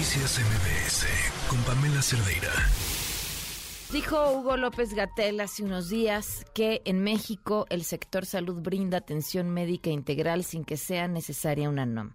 Noticias 0.00 0.40
MBS 0.40 1.06
con 1.46 1.58
Pamela 1.64 2.00
Cerdeira. 2.00 2.48
Dijo 3.92 4.32
Hugo 4.32 4.56
López 4.56 4.94
Gatel 4.94 5.38
hace 5.40 5.62
unos 5.62 5.90
días 5.90 6.46
que 6.54 6.80
en 6.86 7.02
México 7.02 7.66
el 7.68 7.84
sector 7.84 8.24
salud 8.24 8.62
brinda 8.62 8.96
atención 8.96 9.50
médica 9.50 9.90
integral 9.90 10.44
sin 10.44 10.64
que 10.64 10.78
sea 10.78 11.06
necesaria 11.06 11.68
una 11.68 11.84
NOM. 11.84 12.12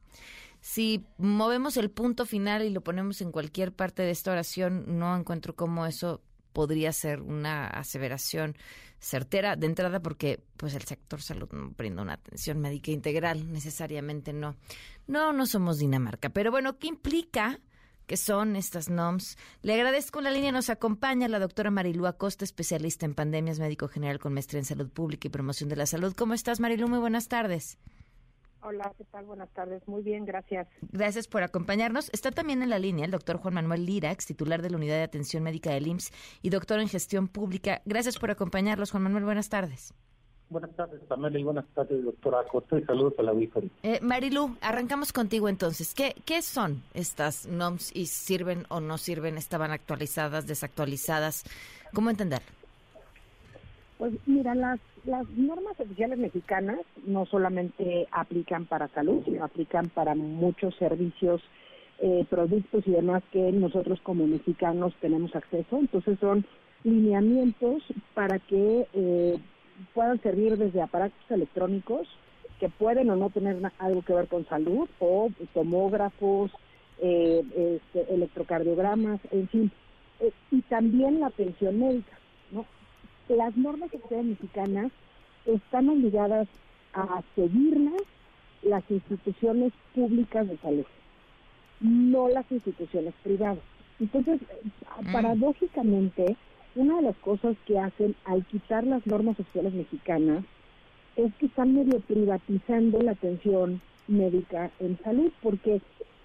Si 0.61 1.05
movemos 1.19 1.77
el 1.77 1.91
punto 1.91 2.25
final 2.25 2.63
y 2.63 2.71
lo 2.71 2.81
ponemos 2.81 3.21
en 3.21 3.31
cualquier 3.31 3.71
parte 3.71 4.01
de 4.01 4.09
esta 4.09 4.31
oración, 4.31 4.97
no 4.97 5.15
encuentro 5.15 5.55
cómo 5.55 5.85
eso 5.85 6.23
podría 6.53 6.91
ser 6.91 7.21
una 7.21 7.67
aseveración 7.67 8.57
certera 8.97 9.55
de 9.55 9.67
entrada 9.67 9.99
porque 9.99 10.43
pues 10.57 10.73
el 10.73 10.85
sector 10.85 11.21
salud 11.21 11.49
no 11.51 11.69
brinda 11.77 12.01
una 12.01 12.13
atención 12.13 12.59
médica 12.59 12.89
integral, 12.89 13.53
necesariamente 13.53 14.33
no. 14.33 14.55
No, 15.05 15.33
no 15.33 15.45
somos 15.45 15.77
Dinamarca, 15.77 16.29
pero 16.29 16.49
bueno, 16.49 16.79
¿qué 16.79 16.87
implica? 16.87 17.59
Que 18.05 18.17
son 18.17 18.55
estas 18.55 18.89
NOMS. 18.89 19.37
Le 19.61 19.73
agradezco 19.73 20.21
la 20.21 20.31
línea, 20.31 20.51
nos 20.51 20.69
acompaña 20.69 21.27
la 21.27 21.39
doctora 21.39 21.71
Marilu 21.71 22.05
Acosta, 22.07 22.45
especialista 22.45 23.05
en 23.05 23.15
pandemias, 23.15 23.59
médico 23.59 23.87
general 23.87 24.19
con 24.19 24.33
maestría 24.33 24.59
en 24.59 24.65
salud 24.65 24.89
pública 24.89 25.27
y 25.27 25.31
promoción 25.31 25.69
de 25.69 25.75
la 25.75 25.85
salud. 25.85 26.13
¿Cómo 26.15 26.33
estás, 26.33 26.59
Marilu? 26.59 26.87
Muy 26.87 26.99
buenas 26.99 27.27
tardes. 27.27 27.77
Hola, 28.67 28.91
¿qué 28.97 29.03
tal? 29.05 29.25
Buenas 29.25 29.49
tardes. 29.53 29.87
Muy 29.87 30.01
bien, 30.01 30.25
gracias. 30.25 30.67
Gracias 30.91 31.27
por 31.27 31.43
acompañarnos. 31.43 32.09
Está 32.13 32.31
también 32.31 32.63
en 32.63 32.71
la 32.71 32.79
línea 32.79 33.05
el 33.05 33.11
doctor 33.11 33.37
Juan 33.37 33.53
Manuel 33.53 33.85
Lira, 33.85 34.11
ex 34.11 34.25
titular 34.25 34.63
de 34.63 34.71
la 34.71 34.77
Unidad 34.77 34.95
de 34.95 35.03
Atención 35.03 35.43
Médica 35.43 35.69
del 35.69 35.85
IMSS 35.85 36.11
y 36.41 36.49
doctor 36.49 36.79
en 36.79 36.89
Gestión 36.89 37.27
Pública. 37.27 37.83
Gracias 37.85 38.17
por 38.17 38.31
acompañarlos, 38.31 38.89
Juan 38.89 39.03
Manuel. 39.03 39.23
Buenas 39.23 39.49
tardes. 39.49 39.93
Buenas 40.49 40.75
tardes, 40.75 41.01
Pamela, 41.07 41.39
y 41.39 41.43
buenas 41.43 41.65
tardes, 41.73 42.03
doctora 42.03 42.41
Acosta, 42.41 42.77
y 42.77 42.83
saludos 42.83 43.13
a 43.17 43.23
la 43.23 43.31
auditoría. 43.31 43.69
Eh, 43.81 43.99
Marilu, 44.01 44.55
arrancamos 44.61 45.11
contigo 45.11 45.49
entonces. 45.49 45.95
¿Qué, 45.95 46.15
¿Qué 46.23 46.43
son 46.43 46.83
estas 46.93 47.47
NOMS 47.47 47.95
y 47.95 48.05
sirven 48.05 48.65
o 48.69 48.79
no 48.79 48.99
sirven? 48.99 49.37
¿Estaban 49.37 49.71
actualizadas, 49.71 50.45
desactualizadas? 50.45 51.45
¿Cómo 51.93 52.11
entenderlo? 52.11 52.47
Pues 53.97 54.13
mira, 54.27 54.53
las, 54.53 54.79
las 55.05 55.27
normas 55.29 55.79
oficiales 55.79 56.19
mexicanas 56.19 56.79
no 57.05 57.25
solamente 57.25 58.07
aplican 58.11 58.65
para 58.65 58.87
salud, 58.89 59.23
sino 59.25 59.43
aplican 59.43 59.89
para 59.89 60.13
muchos 60.13 60.75
servicios, 60.75 61.41
eh, 61.99 62.25
productos 62.29 62.85
y 62.85 62.91
demás 62.91 63.23
que 63.31 63.51
nosotros 63.51 63.99
como 64.03 64.27
mexicanos 64.27 64.93
tenemos 65.01 65.35
acceso. 65.35 65.79
Entonces 65.79 66.19
son 66.19 66.45
lineamientos 66.83 67.81
para 68.13 68.37
que 68.39 68.87
eh, 68.93 69.39
puedan 69.93 70.21
servir 70.21 70.57
desde 70.57 70.81
aparatos 70.81 71.19
electrónicos 71.29 72.07
que 72.59 72.69
pueden 72.69 73.09
o 73.09 73.15
no 73.15 73.29
tener 73.29 73.57
algo 73.79 74.01
que 74.01 74.13
ver 74.13 74.27
con 74.27 74.45
salud, 74.47 74.87
o 74.99 75.29
tomógrafos, 75.53 76.51
eh, 76.99 77.43
este, 77.55 78.13
electrocardiogramas, 78.13 79.19
en 79.31 79.47
fin, 79.49 79.71
y 80.51 80.61
también 80.61 81.19
la 81.19 81.27
atención 81.27 81.79
médica. 81.79 82.17
¿no? 82.51 82.65
las 83.27 83.57
normas 83.57 83.91
sociales 83.91 84.25
mexicanas 84.25 84.91
están 85.45 85.89
obligadas 85.89 86.47
a 86.93 87.21
seguirlas 87.35 88.01
las 88.61 88.83
instituciones 88.89 89.73
públicas 89.93 90.47
de 90.47 90.57
salud, 90.57 90.85
no 91.81 92.29
las 92.29 92.49
instituciones 92.51 93.13
privadas. 93.23 93.59
Entonces, 93.99 94.41
mm. 94.41 95.11
paradójicamente, 95.11 96.35
una 96.75 96.97
de 96.97 97.01
las 97.03 97.15
cosas 97.17 97.55
que 97.65 97.79
hacen 97.79 98.15
al 98.25 98.45
quitar 98.45 98.85
las 98.85 99.05
normas 99.07 99.37
sociales 99.37 99.73
mexicanas 99.73 100.43
es 101.15 101.33
que 101.35 101.45
están 101.45 101.73
medio 101.73 101.99
privatizando 102.01 103.01
la 103.01 103.11
atención 103.11 103.81
médica 104.07 104.71
en 104.79 104.97
salud, 105.03 105.31
porque 105.41 105.81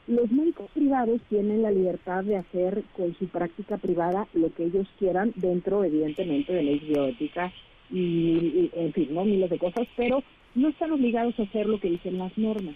los 0.06 0.30
médicos 0.32 0.68
privados 0.74 1.20
tienen 1.28 1.62
la 1.62 1.70
libertad 1.70 2.24
de 2.24 2.36
hacer 2.36 2.82
con 2.96 3.14
su 3.14 3.28
práctica 3.28 3.78
privada 3.78 4.26
lo 4.34 4.52
que 4.52 4.64
ellos 4.64 4.88
quieran 4.98 5.32
dentro, 5.36 5.84
evidentemente, 5.84 6.52
de 6.52 6.62
ley 6.62 6.80
bioética 6.80 7.52
y, 7.90 8.70
en 8.74 8.92
fin, 8.92 9.14
¿no? 9.14 9.24
miles 9.24 9.50
de 9.50 9.58
cosas, 9.58 9.86
pero 9.96 10.22
no 10.54 10.68
están 10.68 10.90
obligados 10.92 11.38
a 11.38 11.42
hacer 11.42 11.66
lo 11.66 11.78
que 11.78 11.90
dicen 11.90 12.18
las 12.18 12.36
normas 12.36 12.74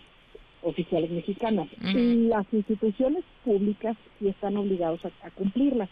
oficiales 0.62 1.10
mexicanas. 1.10 1.68
Y 1.82 2.28
las 2.28 2.46
instituciones 2.52 3.24
públicas 3.44 3.96
sí 4.18 4.28
están 4.28 4.56
obligados 4.56 5.00
a, 5.04 5.30
cumplirlas. 5.30 5.88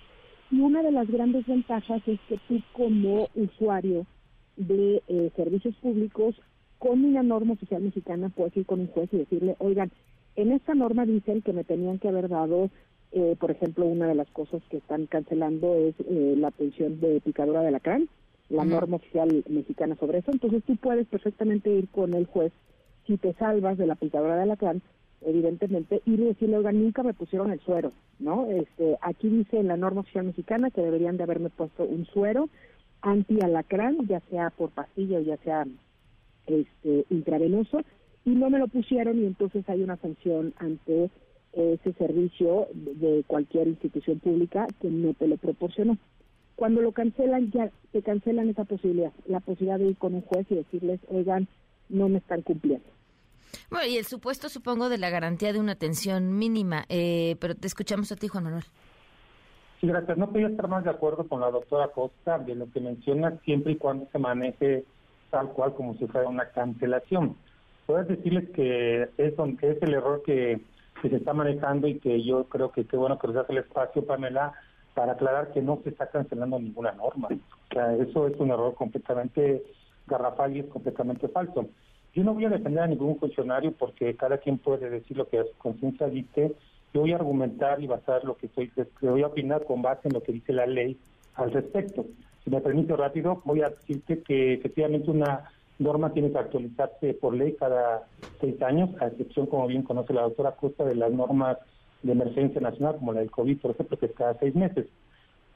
Y 0.52 0.60
una 0.60 0.82
de 0.82 0.92
las 0.92 1.08
grandes 1.08 1.46
ventajas 1.46 2.02
es 2.06 2.20
que 2.28 2.38
tú 2.46 2.60
como 2.74 3.28
usuario 3.34 4.04
de 4.56 5.02
eh, 5.08 5.30
servicios 5.34 5.74
públicos, 5.76 6.36
con 6.78 7.02
una 7.06 7.22
norma 7.22 7.54
oficial 7.54 7.80
mexicana 7.80 8.28
puedes 8.28 8.54
ir 8.58 8.66
con 8.66 8.80
un 8.80 8.88
juez 8.88 9.08
y 9.12 9.18
decirle, 9.18 9.56
oigan, 9.60 9.90
en 10.36 10.52
esta 10.52 10.74
norma 10.74 11.06
dicen 11.06 11.40
que 11.40 11.54
me 11.54 11.64
tenían 11.64 11.98
que 11.98 12.08
haber 12.08 12.28
dado, 12.28 12.68
eh, 13.12 13.34
por 13.40 13.50
ejemplo, 13.50 13.86
una 13.86 14.06
de 14.06 14.14
las 14.14 14.28
cosas 14.28 14.62
que 14.68 14.76
están 14.76 15.06
cancelando 15.06 15.74
es 15.74 15.94
eh, 16.00 16.34
la 16.36 16.50
pensión 16.50 17.00
de 17.00 17.22
picadura 17.22 17.62
de 17.62 17.68
alacrán, 17.68 18.10
la 18.50 18.66
norma 18.66 18.96
oficial 18.96 19.42
mexicana 19.48 19.96
sobre 19.96 20.18
eso. 20.18 20.32
Entonces 20.32 20.62
tú 20.64 20.76
puedes 20.76 21.06
perfectamente 21.06 21.70
ir 21.70 21.88
con 21.88 22.12
el 22.12 22.26
juez 22.26 22.52
si 23.06 23.16
te 23.16 23.32
salvas 23.34 23.78
de 23.78 23.86
la 23.86 23.94
picadura 23.94 24.36
de 24.36 24.42
alacrán, 24.42 24.82
evidentemente, 25.26 26.02
ir 26.06 26.20
y 26.20 26.24
decirle, 26.24 26.58
oiga, 26.58 26.72
nunca 26.72 27.02
me 27.02 27.14
pusieron 27.14 27.50
el 27.50 27.60
suero, 27.60 27.92
¿no? 28.18 28.50
Este, 28.50 28.96
aquí 29.00 29.28
dice 29.28 29.58
en 29.58 29.68
la 29.68 29.76
norma 29.76 30.00
oficial 30.00 30.26
mexicana 30.26 30.70
que 30.70 30.82
deberían 30.82 31.16
de 31.16 31.24
haberme 31.24 31.50
puesto 31.50 31.84
un 31.84 32.06
suero 32.06 32.48
anti-alacrán, 33.02 34.06
ya 34.06 34.20
sea 34.30 34.50
por 34.50 34.70
pastilla 34.70 35.18
o 35.18 35.22
ya 35.22 35.36
sea 35.38 35.66
este 36.46 37.04
intravenoso, 37.10 37.82
y 38.24 38.30
no 38.30 38.50
me 38.50 38.58
lo 38.58 38.68
pusieron 38.68 39.18
y 39.18 39.26
entonces 39.26 39.68
hay 39.68 39.82
una 39.82 39.96
sanción 39.96 40.54
ante 40.58 41.10
ese 41.52 41.92
servicio 41.94 42.68
de 42.72 43.24
cualquier 43.26 43.68
institución 43.68 44.20
pública 44.20 44.66
que 44.80 44.88
no 44.88 45.12
te 45.14 45.26
lo 45.26 45.36
proporcionó. 45.36 45.98
Cuando 46.54 46.80
lo 46.80 46.92
cancelan, 46.92 47.50
ya 47.50 47.70
te 47.92 48.02
cancelan 48.02 48.48
esa 48.48 48.64
posibilidad, 48.64 49.12
la 49.26 49.40
posibilidad 49.40 49.78
de 49.78 49.88
ir 49.88 49.96
con 49.96 50.14
un 50.14 50.22
juez 50.22 50.46
y 50.50 50.54
decirles, 50.54 51.00
oigan, 51.08 51.48
no 51.88 52.08
me 52.08 52.18
están 52.18 52.42
cumpliendo. 52.42 52.86
Bueno, 53.70 53.86
y 53.86 53.96
el 53.96 54.04
supuesto, 54.04 54.48
supongo, 54.48 54.88
de 54.88 54.98
la 54.98 55.10
garantía 55.10 55.52
de 55.52 55.60
una 55.60 55.72
atención 55.72 56.36
mínima, 56.38 56.84
eh, 56.88 57.36
pero 57.40 57.54
te 57.54 57.66
escuchamos 57.66 58.10
a 58.12 58.16
ti, 58.16 58.28
Juan 58.28 58.44
Manuel. 58.44 58.64
Sí, 59.80 59.86
gracias. 59.86 60.16
No 60.16 60.30
podía 60.30 60.48
estar 60.48 60.68
más 60.68 60.84
de 60.84 60.90
acuerdo 60.90 61.26
con 61.26 61.40
la 61.40 61.50
doctora 61.50 61.88
Costa 61.88 62.38
de 62.38 62.54
lo 62.54 62.70
que 62.70 62.80
menciona 62.80 63.38
siempre 63.44 63.72
y 63.72 63.76
cuando 63.76 64.08
se 64.12 64.18
maneje 64.18 64.84
tal 65.30 65.48
cual 65.48 65.74
como 65.74 65.96
si 65.96 66.06
fuera 66.06 66.28
una 66.28 66.50
cancelación 66.50 67.36
puedo 67.86 68.04
decirles 68.04 68.48
que 68.50 69.02
es, 69.02 69.34
que 69.58 69.70
es 69.70 69.82
el 69.82 69.94
error 69.94 70.22
que, 70.24 70.60
se 71.02 71.16
está 71.16 71.32
manejando 71.32 71.88
y 71.88 71.98
que 71.98 72.22
yo 72.22 72.44
creo 72.44 72.70
que 72.70 72.86
qué 72.86 72.96
bueno 72.96 73.18
que 73.18 73.26
les 73.26 73.36
hace 73.36 73.50
el 73.52 73.58
espacio, 73.58 74.06
Pamela, 74.06 74.52
para 74.94 75.12
aclarar 75.12 75.50
que 75.50 75.60
no 75.60 75.80
se 75.82 75.88
está 75.90 76.06
cancelando 76.06 76.60
ninguna 76.60 76.92
norma. 76.92 77.28
O 77.28 77.74
sea, 77.74 77.92
eso 77.96 78.28
es 78.28 78.38
un 78.38 78.52
error 78.52 78.74
completamente 78.76 79.64
garrafal 80.06 80.56
y 80.56 80.60
es 80.60 80.66
completamente 80.66 81.26
falso. 81.26 81.66
Yo 82.14 82.24
no 82.24 82.34
voy 82.34 82.44
a 82.44 82.50
defender 82.50 82.82
a 82.82 82.86
ningún 82.86 83.18
funcionario 83.18 83.72
porque 83.72 84.14
cada 84.16 84.38
quien 84.38 84.58
puede 84.58 84.90
decir 84.90 85.16
lo 85.16 85.28
que 85.28 85.38
a 85.38 85.44
su 85.44 85.56
conciencia 85.56 86.08
dice. 86.08 86.52
Yo 86.92 87.00
voy 87.00 87.12
a 87.12 87.16
argumentar 87.16 87.82
y 87.82 87.86
basar 87.86 88.22
lo 88.24 88.36
que 88.36 88.46
estoy, 88.46 88.70
voy 89.00 89.22
a 89.22 89.28
opinar 89.28 89.64
con 89.64 89.80
base 89.80 90.08
en 90.08 90.14
lo 90.14 90.22
que 90.22 90.32
dice 90.32 90.52
la 90.52 90.66
ley 90.66 90.98
al 91.34 91.50
respecto. 91.52 92.04
Si 92.44 92.50
me 92.50 92.60
permite 92.60 92.94
rápido, 92.96 93.40
voy 93.44 93.62
a 93.62 93.70
decirte 93.70 94.22
que 94.22 94.54
efectivamente 94.54 95.10
una 95.10 95.50
norma 95.78 96.12
tiene 96.12 96.30
que 96.30 96.38
actualizarse 96.38 97.14
por 97.14 97.34
ley 97.34 97.54
cada 97.58 98.06
seis 98.40 98.60
años, 98.60 98.90
a 99.00 99.06
excepción, 99.06 99.46
como 99.46 99.66
bien 99.66 99.82
conoce 99.82 100.12
la 100.12 100.22
doctora 100.22 100.52
Costa, 100.52 100.84
de 100.84 100.94
las 100.94 101.12
normas 101.12 101.56
de 102.02 102.12
emergencia 102.12 102.60
nacional, 102.60 102.96
como 102.96 103.14
la 103.14 103.20
del 103.20 103.30
COVID, 103.30 103.58
por 103.60 103.70
ejemplo, 103.70 103.98
que 103.98 104.06
es 104.06 104.12
cada 104.12 104.38
seis 104.38 104.54
meses. 104.54 104.86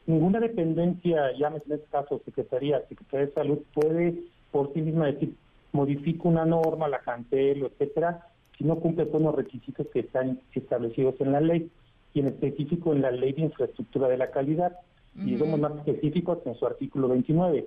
Ninguna 0.07 0.41
dependencia, 0.41 1.33
llámese 1.37 1.67
en 1.67 1.73
este 1.73 1.89
caso 1.91 2.21
Secretaría, 2.25 2.81
Secretaría 2.89 3.27
de 3.27 3.33
Salud, 3.33 3.59
puede 3.75 4.15
por 4.53 4.73
sí 4.73 4.81
misma 4.81 5.07
decir, 5.07 5.35
modifico 5.77 6.29
una 6.29 6.45
norma, 6.45 6.89
la 6.89 7.01
cancelo, 7.01 7.67
etcétera, 7.67 8.27
si 8.57 8.65
no 8.65 8.77
cumple 8.77 9.09
con 9.09 9.23
los 9.23 9.35
requisitos 9.35 9.87
que 9.93 10.01
están 10.01 10.41
establecidos 10.53 11.15
en 11.21 11.33
la 11.33 11.41
ley, 11.41 11.71
y 12.15 12.21
en 12.21 12.29
específico 12.29 12.95
en 12.95 13.03
la 13.03 13.11
Ley 13.11 13.33
de 13.35 13.43
Infraestructura 13.43 14.09
de 14.09 14.17
la 14.17 14.31
Calidad. 14.31 14.73
Y 15.15 15.37
somos 15.37 15.61
más 15.61 15.73
específicos 15.77 16.39
en 16.47 16.55
su 16.55 16.67
artículo 16.67 17.09
29 17.09 17.67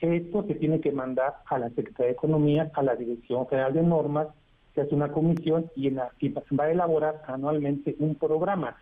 esto 0.00 0.44
se 0.46 0.54
tiene 0.54 0.80
que 0.80 0.92
mandar 0.92 1.36
a 1.46 1.58
la 1.58 1.70
Secretaría 1.70 2.06
de 2.06 2.12
Economía, 2.12 2.70
a 2.74 2.82
la 2.82 2.96
Dirección 2.96 3.46
General 3.48 3.72
de 3.72 3.82
Normas, 3.82 4.28
se 4.74 4.82
hace 4.82 4.94
una 4.94 5.10
comisión 5.10 5.70
y, 5.74 5.88
va 5.90 6.64
a 6.64 6.70
elaborar 6.70 7.22
anualmente 7.26 7.96
un 7.98 8.14
programa. 8.14 8.76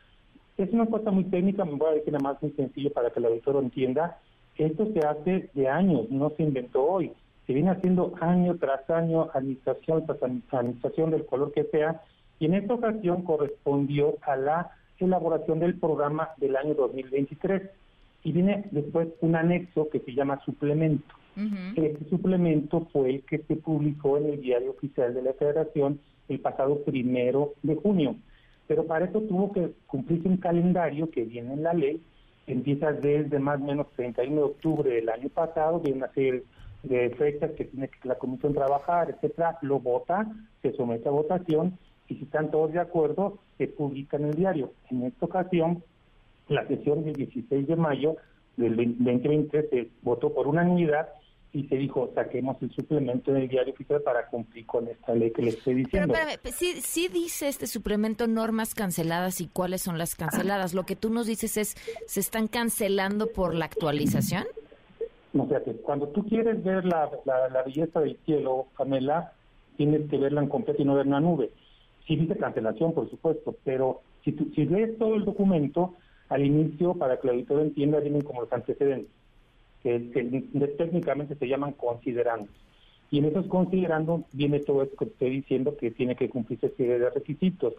Es 0.56 0.72
una 0.72 0.86
cosa 0.86 1.12
muy 1.12 1.24
técnica, 1.24 1.64
me 1.64 1.76
voy 1.76 1.90
a 1.90 1.94
decir 1.94 2.12
nada 2.12 2.22
más 2.22 2.42
muy 2.42 2.50
sencillo 2.52 2.92
para 2.92 3.10
que 3.10 3.20
el 3.20 3.26
auditor 3.26 3.62
entienda. 3.62 4.18
Esto 4.56 4.88
se 4.92 5.00
hace 5.00 5.50
de 5.54 5.68
años, 5.68 6.10
no 6.10 6.30
se 6.30 6.42
inventó 6.42 6.84
hoy. 6.84 7.12
Se 7.46 7.52
viene 7.52 7.70
haciendo 7.70 8.14
año 8.20 8.56
tras 8.56 8.88
año, 8.90 9.28
administración 9.34 10.06
tras 10.06 10.22
administración 10.22 11.10
del 11.10 11.26
color 11.26 11.52
que 11.52 11.64
sea, 11.64 12.02
y 12.38 12.46
en 12.46 12.54
esta 12.54 12.74
ocasión 12.74 13.22
correspondió 13.22 14.14
a 14.22 14.36
la 14.36 14.70
elaboración 14.98 15.60
del 15.60 15.78
programa 15.78 16.30
del 16.38 16.56
año 16.56 16.74
2023 16.74 17.62
y 18.22 18.32
viene 18.32 18.64
después 18.70 19.08
un 19.20 19.36
anexo 19.36 19.88
que 19.90 20.00
se 20.00 20.14
llama 20.14 20.40
suplemento. 20.44 21.14
Este 21.74 22.08
suplemento 22.08 22.86
fue 22.92 23.10
el 23.10 23.22
que 23.22 23.38
se 23.38 23.56
publicó 23.56 24.18
en 24.18 24.30
el 24.30 24.40
diario 24.40 24.70
oficial 24.70 25.12
de 25.12 25.22
la 25.22 25.32
Federación 25.32 25.98
el 26.28 26.40
pasado 26.40 26.78
primero 26.84 27.54
de 27.62 27.74
junio. 27.74 28.16
pero 28.66 28.86
para 28.86 29.04
eso 29.04 29.20
tuvo 29.20 29.52
que 29.52 29.72
cumplirse 29.86 30.26
un 30.26 30.38
calendario 30.38 31.10
que 31.10 31.24
viene 31.24 31.52
en 31.52 31.62
la 31.64 31.74
ley, 31.74 32.00
empieza 32.46 32.92
desde 32.92 33.38
más 33.38 33.60
o 33.60 33.64
menos 33.64 33.88
31 33.94 34.36
de 34.36 34.42
octubre 34.42 34.90
del 34.90 35.08
año 35.10 35.28
pasado, 35.28 35.80
de 35.80 35.92
una 35.92 36.08
serie 36.12 36.44
de 36.84 37.10
fechas 37.10 37.50
que 37.52 37.64
tiene 37.64 37.88
que 37.88 38.08
la 38.08 38.16
comisión 38.16 38.54
trabajar, 38.54 39.10
etcétera, 39.10 39.58
lo 39.62 39.80
vota, 39.80 40.26
se 40.62 40.72
somete 40.72 41.08
a 41.08 41.12
votación 41.12 41.78
y 42.08 42.16
si 42.16 42.24
están 42.24 42.50
todos 42.50 42.72
de 42.72 42.80
acuerdo, 42.80 43.38
se 43.58 43.68
publica 43.68 44.16
en 44.16 44.26
el 44.26 44.34
diario. 44.34 44.72
En 44.90 45.04
esta 45.04 45.26
ocasión, 45.26 45.82
la 46.48 46.66
sesión 46.66 47.04
del 47.04 47.14
16 47.14 47.66
de 47.66 47.76
mayo 47.76 48.16
del 48.56 48.76
2020 48.76 49.68
se 49.68 49.90
votó 50.02 50.32
por 50.32 50.46
unanimidad 50.46 51.08
y 51.54 51.68
se 51.68 51.76
dijo, 51.76 52.10
saquemos 52.16 52.56
el 52.62 52.72
suplemento 52.72 53.32
del 53.32 53.48
diario 53.48 53.72
oficial 53.72 54.02
para 54.02 54.26
cumplir 54.26 54.66
con 54.66 54.88
esta 54.88 55.14
ley 55.14 55.30
que 55.30 55.40
le 55.40 55.50
estoy 55.50 55.74
diciendo. 55.74 56.12
Pero 56.12 56.28
espérame, 56.28 56.52
sí, 56.52 56.80
sí 56.80 57.08
dice 57.08 57.46
este 57.46 57.68
suplemento 57.68 58.26
normas 58.26 58.74
canceladas 58.74 59.40
y 59.40 59.46
cuáles 59.46 59.80
son 59.82 59.96
las 59.96 60.16
canceladas. 60.16 60.74
Lo 60.74 60.84
que 60.84 60.96
tú 60.96 61.10
nos 61.10 61.28
dices 61.28 61.56
es, 61.56 61.76
¿se 62.08 62.18
están 62.18 62.48
cancelando 62.48 63.28
por 63.28 63.54
la 63.54 63.66
actualización? 63.66 64.44
No, 65.34 65.46
fíjate, 65.46 65.72
cuando 65.74 66.08
tú 66.08 66.24
quieres 66.24 66.62
ver 66.64 66.84
la, 66.86 67.10
la, 67.26 67.62
belleza 67.62 68.00
del 68.00 68.16
cielo, 68.24 68.68
Pamela, 68.76 69.32
tienes 69.76 70.08
que 70.08 70.16
verla 70.16 70.40
en 70.40 70.48
completo 70.48 70.80
y 70.80 70.84
no 70.84 70.94
ver 70.94 71.06
una 71.06 71.20
nube. 71.20 71.50
Sí 72.06 72.16
dice 72.16 72.36
cancelación, 72.36 72.94
por 72.94 73.10
supuesto, 73.10 73.54
pero 73.64 74.00
si, 74.24 74.32
tú, 74.32 74.50
si 74.54 74.64
ves 74.64 74.96
todo 74.96 75.16
el 75.16 75.24
documento, 75.24 75.94
al 76.28 76.44
inicio, 76.44 76.94
para 76.94 77.18
que 77.18 77.26
el 77.26 77.34
auditor 77.34 77.60
entienda, 77.60 78.00
vienen 78.00 78.22
como 78.22 78.42
los 78.42 78.52
antecedentes 78.52 79.10
que, 79.84 80.00
técnicamente 80.78 81.34
se 81.34 81.46
llaman 81.46 81.72
considerando. 81.72 82.48
Y 83.10 83.18
en 83.18 83.26
esos 83.26 83.46
considerando 83.46 84.24
viene 84.32 84.60
todo 84.60 84.82
esto 84.82 84.96
que 84.96 85.04
estoy 85.04 85.30
diciendo 85.30 85.76
que 85.76 85.90
tiene 85.90 86.16
que 86.16 86.30
cumplirse 86.30 86.70
serie 86.70 86.98
de 86.98 87.10
requisitos. 87.10 87.74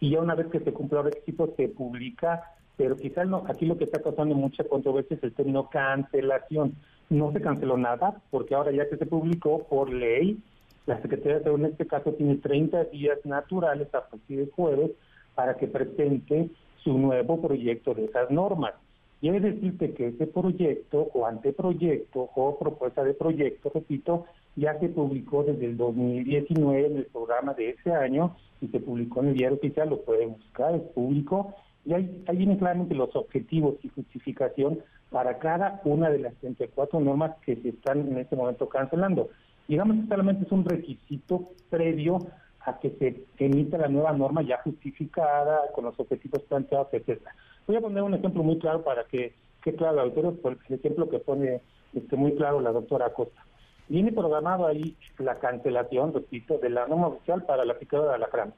Y 0.00 0.10
ya 0.10 0.20
una 0.20 0.34
vez 0.34 0.48
que 0.48 0.60
se 0.60 0.72
cumplen 0.72 1.04
los 1.04 1.14
requisitos 1.14 1.50
se 1.56 1.68
publica, 1.68 2.55
pero 2.76 2.96
quizás 2.96 3.26
no, 3.26 3.44
aquí 3.48 3.66
lo 3.66 3.78
que 3.78 3.84
está 3.84 4.02
causando 4.02 4.34
mucha 4.34 4.64
controversia 4.64 5.16
es 5.16 5.22
el 5.22 5.32
término 5.32 5.68
cancelación. 5.70 6.74
No 7.08 7.32
se 7.32 7.40
canceló 7.40 7.76
nada, 7.76 8.20
porque 8.30 8.54
ahora 8.54 8.72
ya 8.72 8.88
que 8.88 8.96
se 8.96 9.06
publicó 9.06 9.64
por 9.64 9.92
ley, 9.92 10.38
la 10.86 11.00
Secretaría 11.00 11.38
de 11.38 11.44
Salud 11.44 11.60
en 11.60 11.66
este 11.66 11.86
caso 11.86 12.12
tiene 12.12 12.36
30 12.36 12.84
días 12.84 13.18
naturales 13.24 13.92
a 13.94 14.06
partir 14.06 14.38
de 14.38 14.50
jueves 14.50 14.90
para 15.34 15.56
que 15.56 15.68
presente 15.68 16.50
su 16.82 16.98
nuevo 16.98 17.40
proyecto 17.40 17.94
de 17.94 18.04
esas 18.04 18.30
normas. 18.30 18.74
Quiere 19.20 19.40
decirte 19.40 19.94
que 19.94 20.08
ese 20.08 20.26
proyecto 20.26 21.08
o 21.14 21.26
anteproyecto 21.26 22.30
o 22.34 22.58
propuesta 22.58 23.02
de 23.02 23.14
proyecto, 23.14 23.70
repito, 23.74 24.26
ya 24.56 24.78
se 24.78 24.88
publicó 24.88 25.42
desde 25.42 25.66
el 25.66 25.76
2019 25.76 26.86
en 26.86 26.96
el 26.98 27.06
programa 27.06 27.54
de 27.54 27.70
ese 27.70 27.92
año 27.92 28.36
y 28.60 28.68
se 28.68 28.80
publicó 28.80 29.20
en 29.20 29.28
el 29.28 29.34
diario 29.34 29.56
oficial, 29.56 29.88
lo 29.88 30.02
pueden 30.02 30.32
buscar, 30.32 30.74
es 30.74 30.82
público, 30.82 31.54
y 31.86 31.94
ahí, 31.94 32.24
ahí 32.26 32.36
vienen 32.36 32.58
claramente 32.58 32.94
los 32.94 33.14
objetivos 33.14 33.76
y 33.82 33.88
justificación 33.88 34.80
para 35.10 35.38
cada 35.38 35.80
una 35.84 36.10
de 36.10 36.18
las 36.18 36.34
34 36.34 36.98
normas 37.00 37.36
que 37.44 37.56
se 37.56 37.68
están 37.70 38.00
en 38.00 38.18
este 38.18 38.34
momento 38.34 38.68
cancelando. 38.68 39.30
Digamos 39.68 39.96
que 39.96 40.08
solamente 40.08 40.44
es 40.46 40.52
un 40.52 40.64
requisito 40.64 41.50
previo 41.70 42.18
a 42.60 42.78
que 42.80 42.90
se 42.98 43.24
emita 43.44 43.78
la 43.78 43.88
nueva 43.88 44.12
norma 44.12 44.42
ya 44.42 44.58
justificada, 44.62 45.60
con 45.74 45.84
los 45.84 45.98
objetivos 46.00 46.42
planteados, 46.42 46.88
etcétera. 46.92 47.34
Voy 47.66 47.76
a 47.76 47.80
poner 47.80 48.02
un 48.02 48.14
ejemplo 48.14 48.42
muy 48.42 48.58
claro 48.58 48.82
para 48.82 49.04
que 49.04 49.34
quede 49.62 49.76
claro 49.76 49.94
el 49.94 50.10
autor, 50.10 50.40
por 50.40 50.58
el 50.68 50.74
ejemplo 50.74 51.08
que 51.08 51.20
pone 51.20 51.60
este, 51.94 52.16
muy 52.16 52.34
claro 52.34 52.60
la 52.60 52.72
doctora 52.72 53.06
Acosta. 53.06 53.44
Viene 53.88 54.10
programado 54.10 54.66
ahí 54.66 54.96
la 55.18 55.36
cancelación, 55.36 56.12
repito, 56.12 56.58
de 56.58 56.70
la 56.70 56.88
norma 56.88 57.08
oficial 57.08 57.44
para 57.44 57.64
la 57.64 57.78
picadura 57.78 58.10
de 58.10 58.14
alacrán. 58.16 58.52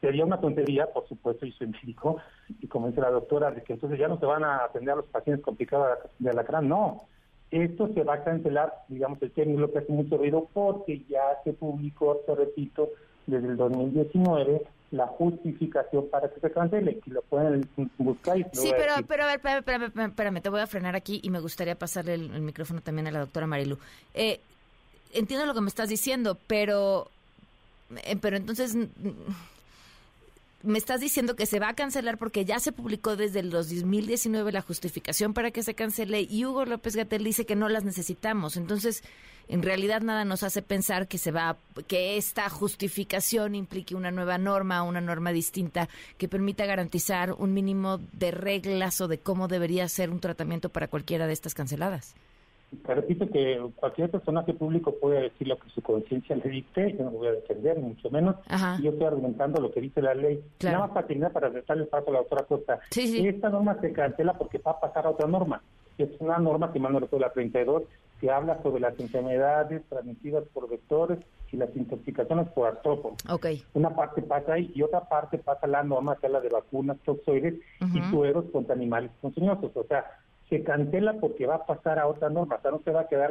Sería 0.00 0.24
una 0.24 0.40
tontería, 0.40 0.86
por 0.92 1.08
supuesto, 1.08 1.46
y 1.46 1.52
soy 1.52 1.68
médico, 1.68 2.18
y 2.60 2.66
como 2.66 2.88
dice 2.88 3.00
la 3.00 3.10
doctora, 3.10 3.50
de 3.50 3.62
que 3.62 3.74
entonces 3.74 3.98
ya 3.98 4.08
no 4.08 4.18
se 4.18 4.26
van 4.26 4.44
a 4.44 4.64
atender 4.64 4.92
a 4.92 4.96
los 4.96 5.06
pacientes 5.06 5.44
con 5.44 5.56
picada 5.56 5.98
de 6.18 6.30
alacrán. 6.30 6.68
No, 6.68 7.04
esto 7.50 7.88
se 7.94 8.02
va 8.02 8.14
a 8.14 8.24
cancelar, 8.24 8.72
digamos, 8.88 9.20
el 9.22 9.30
término 9.30 9.70
que 9.70 9.78
hace 9.78 9.92
mucho 9.92 10.16
ruido 10.16 10.48
porque 10.52 11.02
ya 11.08 11.22
se 11.44 11.52
publicó, 11.52 12.20
te 12.26 12.34
repito, 12.34 12.90
desde 13.26 13.48
el 13.48 13.56
2019 13.56 14.62
la 14.92 15.06
justificación 15.06 16.08
para 16.10 16.28
que 16.30 16.40
se 16.40 16.50
cancele, 16.50 16.98
que 17.00 17.10
lo 17.10 17.22
pueden 17.22 17.68
buscar. 17.98 18.38
Y 18.38 18.46
sí, 18.52 18.72
pero, 18.76 18.94
pero 19.06 19.24
a 19.24 19.26
ver, 19.26 19.40
espérame, 19.58 19.92
espérame, 19.96 20.40
te 20.40 20.48
voy 20.48 20.60
a 20.60 20.66
frenar 20.66 20.94
aquí 20.94 21.20
y 21.22 21.30
me 21.30 21.40
gustaría 21.40 21.74
pasarle 21.74 22.14
el, 22.14 22.40
micrófono 22.40 22.80
también 22.80 23.08
a 23.08 23.10
la 23.10 23.20
doctora 23.20 23.46
Marilu. 23.46 23.78
Eh, 24.14 24.40
entiendo 25.12 25.46
lo 25.46 25.54
que 25.54 25.60
me 25.60 25.68
estás 25.68 25.88
diciendo, 25.88 26.38
pero, 26.46 27.08
eh, 28.04 28.16
pero 28.20 28.36
entonces 28.36 28.76
me 30.66 30.78
estás 30.78 31.00
diciendo 31.00 31.36
que 31.36 31.46
se 31.46 31.60
va 31.60 31.68
a 31.68 31.74
cancelar 31.74 32.18
porque 32.18 32.44
ya 32.44 32.58
se 32.58 32.72
publicó 32.72 33.16
desde 33.16 33.40
el 33.40 33.50
2019 33.50 34.52
la 34.52 34.62
justificación 34.62 35.32
para 35.34 35.50
que 35.50 35.62
se 35.62 35.74
cancele 35.74 36.22
y 36.22 36.44
Hugo 36.44 36.64
López 36.64 36.96
Gatel 36.96 37.24
dice 37.24 37.46
que 37.46 37.56
no 37.56 37.68
las 37.68 37.84
necesitamos. 37.84 38.56
Entonces, 38.56 39.02
en 39.48 39.62
realidad 39.62 40.02
nada 40.02 40.24
nos 40.24 40.42
hace 40.42 40.62
pensar 40.62 41.08
que 41.08 41.18
se 41.18 41.30
va 41.30 41.56
que 41.86 42.16
esta 42.16 42.48
justificación 42.48 43.54
implique 43.54 43.94
una 43.94 44.10
nueva 44.10 44.38
norma, 44.38 44.82
una 44.82 45.00
norma 45.00 45.32
distinta 45.32 45.88
que 46.18 46.28
permita 46.28 46.66
garantizar 46.66 47.32
un 47.32 47.54
mínimo 47.54 47.98
de 48.12 48.32
reglas 48.32 49.00
o 49.00 49.08
de 49.08 49.18
cómo 49.18 49.48
debería 49.48 49.88
ser 49.88 50.10
un 50.10 50.20
tratamiento 50.20 50.68
para 50.70 50.88
cualquiera 50.88 51.26
de 51.26 51.32
estas 51.32 51.54
canceladas. 51.54 52.14
Te 52.84 52.94
repito 52.94 53.28
que 53.28 53.60
cualquier 53.76 54.10
personaje 54.10 54.52
público 54.52 54.94
puede 55.00 55.22
decir 55.22 55.46
lo 55.46 55.56
que 55.58 55.68
su 55.70 55.82
conciencia 55.82 56.36
le 56.36 56.48
dicte, 56.50 56.96
yo 56.96 57.04
no 57.04 57.10
lo 57.12 57.18
voy 57.18 57.28
a 57.28 57.32
defender, 57.32 57.78
mucho 57.78 58.10
menos. 58.10 58.36
Yo 58.82 58.90
estoy 58.90 59.06
argumentando 59.06 59.60
lo 59.60 59.70
que 59.70 59.80
dice 59.80 60.02
la 60.02 60.14
ley. 60.14 60.42
Nada 60.62 60.80
más 60.80 60.90
para 60.90 61.06
terminar, 61.06 61.32
para 61.32 61.50
darle 61.50 61.84
el 61.84 61.88
paso 61.88 62.10
a 62.10 62.12
la 62.12 62.20
otra 62.20 62.44
cosa. 62.44 62.80
Esta 62.94 63.48
norma 63.50 63.80
se 63.80 63.92
cancela 63.92 64.34
porque 64.36 64.58
va 64.58 64.72
a 64.72 64.80
pasar 64.80 65.06
a 65.06 65.10
otra 65.10 65.28
norma. 65.28 65.62
Es 65.96 66.10
una 66.18 66.38
norma, 66.38 66.72
que 66.72 66.78
más 66.78 66.92
no 66.92 67.00
recuerdo, 67.00 67.26
la 67.26 67.32
32, 67.32 67.84
que 68.20 68.30
habla 68.30 68.60
sobre 68.62 68.80
las 68.80 68.98
enfermedades 68.98 69.82
transmitidas 69.88 70.44
por 70.52 70.68
vectores 70.68 71.18
y 71.52 71.56
las 71.56 71.74
intoxicaciones 71.76 72.48
por 72.48 72.68
artrópodos. 72.68 73.18
Okay. 73.30 73.62
Una 73.74 73.94
parte 73.94 74.22
pasa 74.22 74.54
ahí 74.54 74.70
y 74.74 74.82
otra 74.82 75.08
parte 75.08 75.38
pasa 75.38 75.66
la 75.66 75.82
norma 75.82 76.16
que 76.16 76.26
habla 76.26 76.40
de 76.40 76.48
vacunas, 76.48 76.98
toxoides 77.04 77.54
y 77.94 78.02
sueros 78.10 78.44
contra 78.52 78.74
animales 78.74 79.10
ponzoñosos. 79.20 79.74
O 79.74 79.84
sea, 79.84 80.04
se 80.48 80.62
cancela 80.62 81.14
porque 81.14 81.46
va 81.46 81.56
a 81.56 81.66
pasar 81.66 81.98
a 81.98 82.06
otra 82.06 82.30
norma, 82.30 82.56
o 82.56 82.60
sea, 82.60 82.70
no 82.70 82.80
se 82.84 82.92
va 82.92 83.02
a 83.02 83.08
quedar 83.08 83.30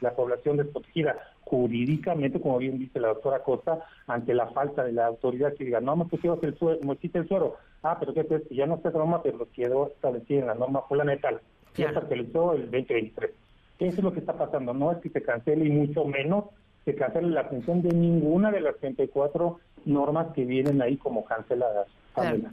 la, 0.00 0.10
población 0.14 0.56
desprotegida 0.56 1.16
jurídicamente, 1.42 2.40
como 2.40 2.58
bien 2.58 2.78
dice 2.78 2.98
la 2.98 3.08
doctora 3.08 3.42
Costa, 3.42 3.84
ante 4.06 4.34
la 4.34 4.48
falta 4.48 4.82
de 4.82 4.92
la 4.92 5.06
autoridad 5.06 5.54
que 5.54 5.64
diga, 5.64 5.80
no 5.80 5.94
me 5.94 6.06
pusimos 6.06 6.42
el 6.42 6.58
suero, 6.58 6.80
no 6.82 6.92
existe 6.94 7.18
el 7.18 7.28
suero, 7.28 7.56
ah, 7.82 7.96
pero 8.00 8.12
que 8.12 8.42
ya 8.50 8.66
no 8.66 8.76
está 8.76 8.90
norma, 8.90 9.22
pero 9.22 9.46
quedó 9.52 9.88
establecido 9.88 10.40
en 10.40 10.46
la 10.48 10.54
norma 10.54 10.82
fulanetal, 10.82 11.40
que 11.72 11.84
se 11.84 11.88
actualizó 11.88 12.54
el 12.54 12.62
2023. 12.62 13.30
Eso 13.78 13.96
es 13.98 14.02
lo 14.02 14.12
que 14.12 14.20
está 14.20 14.32
pasando, 14.32 14.74
no 14.74 14.90
es 14.90 14.98
que 14.98 15.10
se 15.10 15.22
cancele 15.22 15.66
y 15.66 15.70
mucho 15.70 16.04
menos 16.04 16.46
se 16.84 16.94
cancele 16.94 17.28
la 17.28 17.42
atención 17.42 17.82
de 17.82 17.94
ninguna 17.94 18.50
de 18.50 18.60
las 18.60 18.76
34 18.76 19.60
normas 19.84 20.28
que 20.34 20.44
vienen 20.44 20.82
ahí 20.82 20.96
como 20.96 21.24
canceladas. 21.24 21.86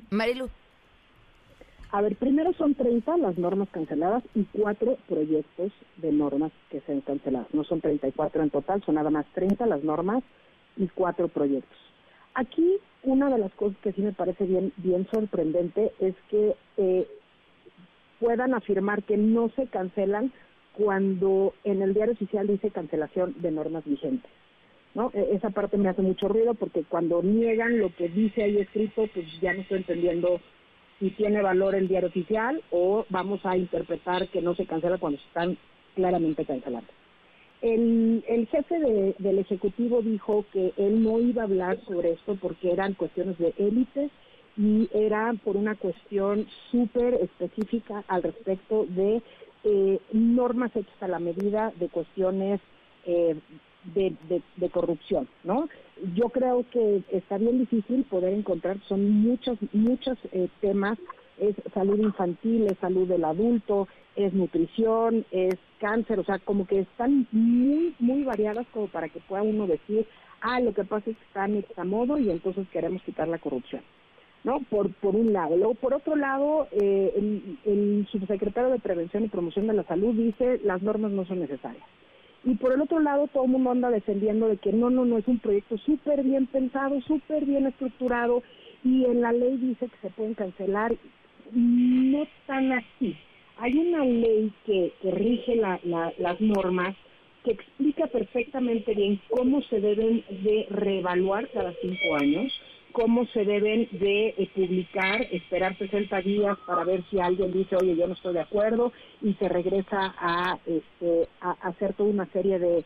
Marilu. 0.09 0.49
A 1.93 2.01
ver, 2.01 2.15
primero 2.15 2.53
son 2.53 2.73
30 2.73 3.17
las 3.17 3.37
normas 3.37 3.69
canceladas 3.69 4.23
y 4.33 4.45
cuatro 4.45 4.97
proyectos 5.07 5.71
de 5.97 6.11
normas 6.11 6.51
que 6.71 6.81
se 6.81 6.91
han 6.91 7.01
cancelado. 7.01 7.45
No 7.53 7.63
son 7.63 7.81
34 7.81 8.41
en 8.41 8.49
total, 8.49 8.81
son 8.83 8.95
nada 8.95 9.11
más 9.11 9.27
30 9.35 9.63
las 9.67 9.83
normas 9.83 10.23
y 10.75 10.87
cuatro 10.87 11.27
proyectos. 11.27 11.77
Aquí 12.33 12.77
una 13.03 13.29
de 13.29 13.37
las 13.37 13.53
cosas 13.53 13.77
que 13.83 13.91
sí 13.91 14.01
me 14.01 14.11
parece 14.11 14.45
bien, 14.45 14.73
bien 14.77 15.07
sorprendente 15.13 15.91
es 15.99 16.15
que 16.31 16.55
eh, 16.77 17.07
puedan 18.19 18.55
afirmar 18.55 19.03
que 19.03 19.15
no 19.15 19.49
se 19.49 19.67
cancelan 19.67 20.33
cuando 20.75 21.53
en 21.63 21.83
el 21.83 21.93
diario 21.93 22.13
oficial 22.13 22.47
dice 22.47 22.71
cancelación 22.71 23.35
de 23.37 23.51
normas 23.51 23.85
vigentes. 23.85 24.31
¿no? 24.95 25.11
E, 25.13 25.35
esa 25.35 25.51
parte 25.51 25.77
me 25.77 25.89
hace 25.89 26.01
mucho 26.01 26.27
ruido 26.27 26.55
porque 26.55 26.85
cuando 26.85 27.21
niegan 27.21 27.77
lo 27.77 27.93
que 27.93 28.09
dice 28.09 28.41
ahí 28.41 28.57
escrito, 28.57 29.05
pues 29.13 29.27
ya 29.41 29.53
no 29.53 29.61
estoy 29.61 29.77
entendiendo 29.77 30.39
si 30.99 31.09
tiene 31.11 31.41
valor 31.41 31.75
el 31.75 31.87
diario 31.87 32.09
oficial 32.09 32.61
o 32.71 33.05
vamos 33.09 33.45
a 33.45 33.57
interpretar 33.57 34.27
que 34.29 34.41
no 34.41 34.55
se 34.55 34.65
cancela 34.65 34.97
cuando 34.97 35.19
están 35.19 35.57
claramente 35.95 36.45
cancelando. 36.45 36.89
El, 37.61 38.23
el 38.27 38.47
jefe 38.47 39.15
del 39.17 39.39
Ejecutivo 39.39 40.01
dijo 40.01 40.45
que 40.51 40.73
él 40.77 41.01
no 41.01 41.19
iba 41.19 41.43
a 41.43 41.45
hablar 41.45 41.79
sobre 41.85 42.11
esto 42.11 42.37
porque 42.41 42.71
eran 42.71 42.93
cuestiones 42.93 43.37
de 43.37 43.53
élites 43.57 44.11
y 44.57 44.89
era 44.93 45.33
por 45.43 45.55
una 45.55 45.75
cuestión 45.75 46.45
súper 46.71 47.15
específica 47.15 48.03
al 48.07 48.23
respecto 48.23 48.85
de 48.89 49.21
eh, 49.63 49.99
normas 50.11 50.75
hechas 50.75 51.01
a 51.01 51.07
la 51.07 51.19
medida 51.19 51.71
de 51.79 51.87
cuestiones 51.87 52.59
eh, 53.05 53.35
de, 53.95 54.15
de, 54.57 54.69
corrupción, 54.69 55.27
¿no? 55.43 55.67
Yo 56.15 56.29
creo 56.29 56.65
que 56.71 57.03
está 57.11 57.37
bien 57.37 57.59
difícil 57.59 58.03
poder 58.05 58.33
encontrar, 58.33 58.79
son 58.87 59.09
muchos, 59.09 59.57
muchos 59.73 60.17
eh, 60.31 60.49
temas, 60.59 60.97
es 61.37 61.55
salud 61.73 61.99
infantil, 61.99 62.67
es 62.67 62.77
salud 62.79 63.07
del 63.07 63.23
adulto, 63.23 63.87
es 64.15 64.33
nutrición, 64.33 65.25
es 65.31 65.55
cáncer, 65.79 66.19
o 66.19 66.23
sea, 66.23 66.39
como 66.39 66.65
que 66.67 66.79
están 66.79 67.27
muy, 67.31 67.95
muy 67.99 68.23
variadas 68.23 68.65
como 68.73 68.87
para 68.87 69.09
que 69.09 69.19
pueda 69.19 69.43
uno 69.43 69.67
decir, 69.67 70.05
ah, 70.41 70.59
lo 70.59 70.73
que 70.73 70.83
pasa 70.83 71.09
es 71.09 71.17
que 71.17 71.25
están 71.25 71.65
a 71.77 71.83
modo 71.83 72.17
y 72.17 72.29
entonces 72.29 72.67
queremos 72.69 73.01
quitar 73.03 73.27
la 73.27 73.39
corrupción. 73.39 73.81
¿no? 74.43 74.59
Por, 74.69 74.93
por 74.95 75.15
un 75.15 75.31
lado. 75.31 75.55
Luego, 75.55 75.73
por 75.75 75.93
otro 75.93 76.15
lado, 76.15 76.67
eh, 76.71 77.13
el, 77.15 77.57
el 77.65 78.07
subsecretario 78.11 78.71
de 78.71 78.79
Prevención 78.79 79.23
y 79.23 79.29
Promoción 79.29 79.67
de 79.67 79.73
la 79.73 79.83
Salud 79.83 80.13
dice 80.13 80.59
las 80.63 80.81
normas 80.81 81.11
no 81.11 81.25
son 81.25 81.39
necesarias. 81.39 81.85
Y 82.45 82.55
por 82.55 82.73
el 82.73 82.81
otro 82.81 82.99
lado, 82.99 83.27
todo 83.27 83.45
el 83.45 83.51
mundo 83.51 83.71
anda 83.71 83.89
defendiendo 83.89 84.47
de 84.47 84.57
que 84.57 84.73
no, 84.73 84.89
no, 84.89 85.05
no, 85.05 85.17
es 85.17 85.27
un 85.27 85.39
proyecto 85.39 85.77
súper 85.77 86.23
bien 86.23 86.45
pensado, 86.47 86.99
súper 87.01 87.45
bien 87.45 87.67
estructurado, 87.67 88.43
y 88.83 89.05
en 89.05 89.21
la 89.21 89.31
ley 89.31 89.57
dice 89.57 89.87
que 89.87 89.97
se 90.01 90.09
pueden 90.09 90.33
cancelar. 90.33 90.93
No 91.51 92.27
tan 92.47 92.71
así. 92.73 93.15
Hay 93.57 93.77
una 93.77 94.03
ley 94.03 94.51
que, 94.65 94.91
que 95.01 95.11
rige 95.11 95.55
la, 95.55 95.79
las 96.17 96.41
normas 96.41 96.95
que 97.43 97.51
explica 97.51 98.07
perfectamente 98.07 98.93
bien 98.93 99.19
cómo 99.29 99.61
se 99.63 99.79
deben 99.79 100.23
de 100.29 100.65
reevaluar 100.69 101.49
cada 101.51 101.73
cinco 101.81 102.15
años, 102.15 102.51
cómo 102.93 103.25
se 103.33 103.43
deben 103.43 103.89
de 103.91 104.29
eh, 104.29 104.49
publicar, 104.55 105.21
esperar 105.31 105.77
60 105.77 106.21
días 106.21 106.57
para 106.65 106.85
ver 106.85 107.03
si 107.09 107.19
alguien 107.19 107.51
dice, 107.51 107.75
oye, 107.75 107.95
yo 107.95 108.07
no 108.07 108.13
estoy 108.13 108.33
de 108.35 108.41
acuerdo, 108.41 108.93
y 109.21 109.33
se 109.33 109.49
regresa 109.49 110.13
a, 110.17 110.57
este, 110.65 111.27
hacer 111.41 111.93
toda 111.95 112.09
una 112.09 112.27
serie 112.27 112.59
de, 112.59 112.85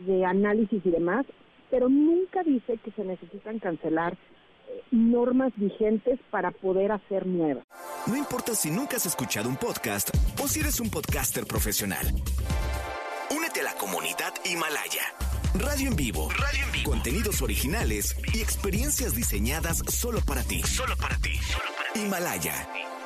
de 0.00 0.24
análisis 0.24 0.80
y 0.84 0.90
demás, 0.90 1.26
pero 1.70 1.88
nunca 1.88 2.42
dice 2.44 2.78
que 2.84 2.92
se 2.92 3.04
necesitan 3.04 3.58
cancelar 3.58 4.12
eh, 4.12 4.82
normas 4.90 5.52
vigentes 5.56 6.20
para 6.30 6.50
poder 6.50 6.92
hacer 6.92 7.26
nuevas. 7.26 7.64
No 8.06 8.16
importa 8.16 8.54
si 8.54 8.70
nunca 8.70 8.96
has 8.96 9.06
escuchado 9.06 9.48
un 9.48 9.56
podcast 9.56 10.10
o 10.42 10.46
si 10.46 10.60
eres 10.60 10.80
un 10.80 10.90
podcaster 10.90 11.44
profesional. 11.44 12.06
Únete 13.36 13.60
a 13.60 13.64
la 13.64 13.74
comunidad 13.74 14.32
Himalaya. 14.44 15.25
Radio 15.58 15.88
en 15.88 15.96
vivo. 15.96 16.28
Radio 16.30 16.64
en 16.66 16.72
vivo. 16.72 16.90
Contenidos 16.90 17.40
originales 17.40 18.16
y 18.34 18.40
experiencias 18.40 19.14
diseñadas 19.14 19.78
solo 19.88 20.18
para 20.26 20.42
ti. 20.42 20.62
Solo 20.62 20.94
para 20.96 21.16
ti. 21.16 21.32
Himalaya. 21.94 22.52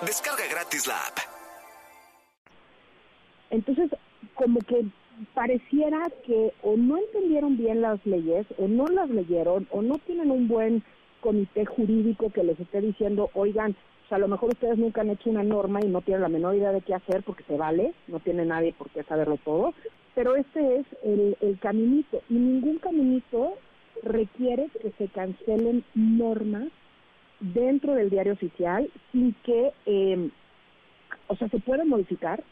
Descarga 0.04 0.44
gratis 0.50 0.86
la 0.86 0.94
app. 0.94 1.18
Entonces, 3.50 3.90
como 4.34 4.60
que 4.60 4.84
pareciera 5.34 6.10
que 6.26 6.52
o 6.62 6.76
no 6.76 6.96
entendieron 6.96 7.56
bien 7.56 7.82
las 7.82 8.04
leyes, 8.04 8.46
o 8.58 8.68
no 8.68 8.86
las 8.86 9.10
leyeron, 9.10 9.68
o 9.70 9.82
no 9.82 9.98
tienen 9.98 10.30
un 10.30 10.48
buen 10.48 10.82
comité 11.20 11.66
jurídico 11.66 12.30
que 12.30 12.42
les 12.42 12.58
esté 12.58 12.80
diciendo, 12.80 13.30
oigan, 13.34 13.76
a 14.10 14.18
lo 14.18 14.28
mejor 14.28 14.50
ustedes 14.50 14.76
nunca 14.76 15.02
han 15.02 15.10
hecho 15.10 15.30
una 15.30 15.44
norma 15.44 15.80
y 15.82 15.88
no 15.88 16.00
tienen 16.00 16.22
la 16.22 16.28
menor 16.28 16.56
idea 16.56 16.72
de 16.72 16.80
qué 16.80 16.94
hacer 16.94 17.22
porque 17.22 17.44
se 17.44 17.56
vale, 17.56 17.94
no 18.08 18.18
tiene 18.18 18.44
nadie 18.44 18.74
por 18.76 18.90
qué 18.90 19.04
saberlo 19.04 19.36
todo, 19.44 19.72
pero 20.14 20.36
este 20.36 20.76
es 20.76 20.86
el, 21.02 21.36
el 21.40 21.58
caminito 21.58 22.22
y 22.28 22.34
ningún 22.34 22.78
caminito 22.78 23.54
requiere 24.02 24.68
que 24.80 24.90
se 24.98 25.08
cancelen 25.08 25.84
normas 25.94 26.68
dentro 27.40 27.94
del 27.94 28.10
diario 28.10 28.34
oficial 28.34 28.90
sin 29.12 29.34
que, 29.44 29.72
eh, 29.86 30.30
o 31.28 31.36
sea, 31.36 31.48
se 31.48 31.58
pueden 31.58 31.88
modificar, 31.88 32.42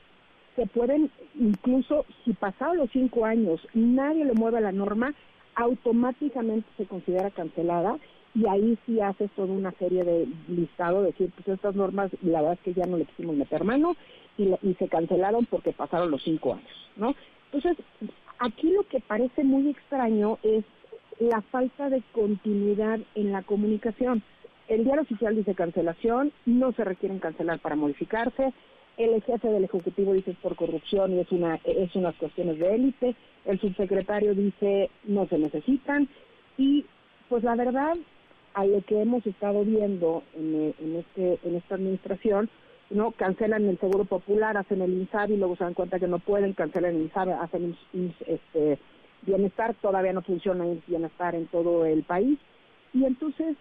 se 0.56 0.66
pueden, 0.66 1.10
incluso 1.38 2.04
si 2.24 2.32
pasados 2.32 2.76
los 2.76 2.90
cinco 2.90 3.24
años 3.24 3.60
nadie 3.74 4.24
le 4.24 4.32
mueve 4.32 4.60
la 4.60 4.72
norma, 4.72 5.14
automáticamente 5.54 6.68
se 6.76 6.86
considera 6.86 7.30
cancelada 7.30 7.98
y 8.34 8.46
ahí 8.46 8.78
sí 8.86 9.00
haces 9.00 9.30
toda 9.32 9.52
una 9.52 9.72
serie 9.72 10.04
de 10.04 10.28
listado, 10.48 11.02
decir, 11.02 11.30
pues 11.34 11.48
estas 11.48 11.74
normas, 11.74 12.10
la 12.22 12.40
verdad 12.40 12.54
es 12.54 12.60
que 12.60 12.74
ya 12.74 12.86
no 12.86 12.96
le 12.96 13.04
quisimos 13.06 13.36
meter 13.36 13.64
mano 13.64 13.96
y, 14.36 14.54
y 14.62 14.74
se 14.74 14.88
cancelaron 14.88 15.46
porque 15.46 15.72
pasaron 15.72 16.10
los 16.10 16.22
cinco 16.22 16.54
años, 16.54 16.90
¿no? 16.96 17.14
Entonces, 17.52 17.84
aquí 18.38 18.70
lo 18.70 18.82
que 18.84 19.00
parece 19.00 19.44
muy 19.44 19.70
extraño 19.70 20.38
es 20.42 20.64
la 21.18 21.40
falta 21.42 21.90
de 21.90 22.02
continuidad 22.12 23.00
en 23.14 23.32
la 23.32 23.42
comunicación. 23.42 24.22
El 24.68 24.84
diario 24.84 25.02
oficial 25.02 25.34
dice 25.34 25.54
cancelación, 25.54 26.32
no 26.46 26.72
se 26.72 26.84
requieren 26.84 27.18
cancelar 27.18 27.58
para 27.58 27.74
modificarse, 27.74 28.52
el 28.98 29.22
jefe 29.22 29.48
del 29.48 29.64
Ejecutivo 29.64 30.12
dice 30.12 30.32
es 30.32 30.36
por 30.38 30.56
corrupción 30.56 31.14
y 31.14 31.20
es, 31.20 31.30
una, 31.30 31.60
es 31.64 31.94
unas 31.94 32.16
cuestiones 32.16 32.58
de 32.58 32.74
élite, 32.74 33.14
el 33.44 33.60
subsecretario 33.60 34.34
dice 34.34 34.90
no 35.04 35.26
se 35.28 35.38
necesitan 35.38 36.08
y 36.56 36.84
pues 37.28 37.44
la 37.44 37.54
verdad 37.54 37.96
a 38.54 38.66
lo 38.66 38.82
que 38.82 39.00
hemos 39.00 39.24
estado 39.24 39.64
viendo 39.64 40.24
en, 40.34 40.74
en, 40.80 40.96
este, 40.96 41.38
en 41.44 41.54
esta 41.54 41.76
administración, 41.76 42.50
no 42.90 43.12
cancelan 43.12 43.68
el 43.68 43.78
seguro 43.78 44.04
popular, 44.04 44.56
hacen 44.56 44.80
el 44.82 44.92
INSABI, 44.92 45.36
luego 45.36 45.56
se 45.56 45.64
dan 45.64 45.74
cuenta 45.74 45.98
que 45.98 46.08
no 46.08 46.18
pueden, 46.18 46.54
cancelan 46.54 46.94
el 46.94 47.02
INSABI, 47.02 47.32
hacen 47.32 47.76
este 48.26 48.78
bienestar, 49.22 49.74
todavía 49.74 50.12
no 50.12 50.22
funciona 50.22 50.66
el 50.66 50.82
bienestar 50.86 51.34
en 51.34 51.46
todo 51.48 51.84
el 51.84 52.02
país. 52.04 52.38
Y 52.94 53.04
entonces, 53.04 53.56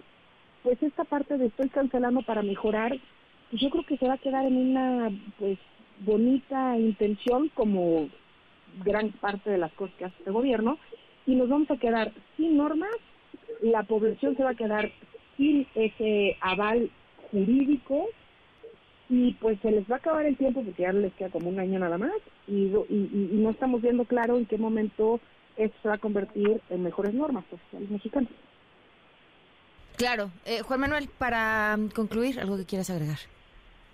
pues 0.63 0.81
esta 0.81 1.03
parte 1.03 1.37
de 1.37 1.47
estoy 1.47 1.69
cancelando 1.69 2.21
para 2.21 2.41
mejorar, 2.41 2.97
pues 3.49 3.61
yo 3.61 3.69
creo 3.69 3.85
que 3.85 3.97
se 3.97 4.07
va 4.07 4.13
a 4.13 4.19
quedar 4.19 4.45
en 4.45 4.55
una 4.55 5.11
pues 5.39 5.57
bonita 5.99 6.77
intención 6.77 7.49
como 7.49 8.09
gran 8.83 9.11
parte 9.11 9.49
de 9.49 9.57
las 9.57 9.71
cosas 9.73 9.95
que 9.97 10.05
hace 10.05 10.15
este 10.19 10.31
gobierno 10.31 10.77
y 11.25 11.35
nos 11.35 11.49
vamos 11.49 11.69
a 11.71 11.77
quedar 11.77 12.11
sin 12.37 12.57
normas, 12.57 12.91
la 13.61 13.83
población 13.83 14.37
se 14.37 14.43
va 14.43 14.51
a 14.51 14.55
quedar 14.55 14.91
sin 15.35 15.67
ese 15.75 16.37
aval 16.41 16.89
jurídico 17.31 18.07
y 19.09 19.33
pues 19.35 19.59
se 19.61 19.71
les 19.71 19.89
va 19.89 19.95
a 19.95 19.99
acabar 19.99 20.25
el 20.25 20.37
tiempo 20.37 20.63
porque 20.63 20.83
ya 20.83 20.91
les 20.91 21.13
queda 21.13 21.29
como 21.29 21.49
un 21.49 21.59
año 21.59 21.79
nada 21.79 21.97
más 21.97 22.11
y, 22.47 22.65
y, 22.65 23.29
no 23.33 23.51
estamos 23.51 23.81
viendo 23.81 24.05
claro 24.05 24.37
en 24.37 24.45
qué 24.45 24.57
momento 24.57 25.19
esto 25.55 25.77
se 25.81 25.87
va 25.87 25.95
a 25.95 25.99
convertir 25.99 26.61
en 26.69 26.83
mejores 26.83 27.13
normas 27.13 27.45
oficiales 27.51 27.89
mexicanas. 27.89 28.29
Claro. 29.95 30.29
Eh, 30.45 30.61
Juan 30.61 30.81
Manuel, 30.81 31.09
para 31.17 31.77
concluir, 31.95 32.39
¿algo 32.39 32.57
que 32.57 32.65
quieras 32.65 32.89
agregar? 32.89 33.17